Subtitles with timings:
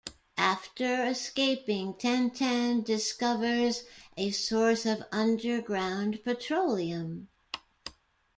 [0.39, 3.83] After escaping, Tintin discovers
[4.17, 7.27] a source of underground petroleum.